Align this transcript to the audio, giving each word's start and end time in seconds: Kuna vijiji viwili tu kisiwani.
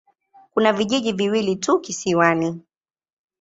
Kuna 0.53 0.73
vijiji 0.73 1.11
viwili 1.13 1.55
tu 1.55 1.79
kisiwani. 1.79 2.61